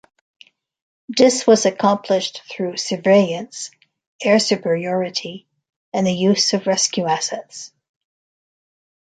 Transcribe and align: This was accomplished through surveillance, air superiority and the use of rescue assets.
This 1.09 1.45
was 1.45 1.67
accomplished 1.67 2.41
through 2.49 2.77
surveillance, 2.77 3.69
air 4.23 4.39
superiority 4.39 5.45
and 5.93 6.07
the 6.07 6.11
use 6.11 6.53
of 6.55 6.65
rescue 6.65 7.05
assets. 7.05 7.71